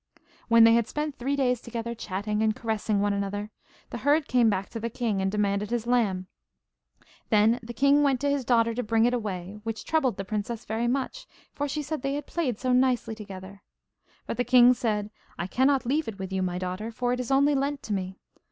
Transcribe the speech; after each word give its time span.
When 0.47 0.63
they 0.63 0.73
had 0.73 0.87
spent 0.87 1.13
three 1.19 1.35
days 1.35 1.61
together, 1.61 1.93
chatting 1.93 2.41
and 2.41 2.55
caressing 2.55 2.99
one 3.01 3.13
another, 3.13 3.51
the 3.91 3.99
herd 3.99 4.27
came 4.27 4.49
back 4.49 4.67
to 4.69 4.79
the 4.79 4.89
king, 4.89 5.21
and 5.21 5.31
demanded 5.31 5.69
his 5.69 5.85
lamb. 5.85 6.25
Then 7.29 7.59
the 7.61 7.71
king 7.71 8.01
went 8.01 8.19
to 8.21 8.29
his 8.31 8.43
daughter 8.43 8.73
to 8.73 8.81
bring 8.81 9.05
it 9.05 9.13
away, 9.13 9.59
which 9.61 9.85
troubled 9.85 10.17
the 10.17 10.25
princess 10.25 10.65
very 10.65 10.87
much, 10.87 11.27
for 11.53 11.67
she 11.67 11.83
said 11.83 12.01
they 12.01 12.15
had 12.15 12.25
played 12.25 12.57
so 12.57 12.73
nicely 12.73 13.13
together. 13.13 13.61
But 14.25 14.37
the 14.37 14.43
king 14.43 14.73
said: 14.73 15.11
'I 15.37 15.45
cannot 15.45 15.85
leave 15.85 16.07
it 16.07 16.17
with 16.17 16.33
you, 16.33 16.41
my 16.41 16.57
daughter, 16.57 16.91
for 16.91 17.13
it 17.13 17.19
is 17.19 17.29
only 17.29 17.53
lent 17.53 17.83
to 17.83 17.93
me. 17.93 18.17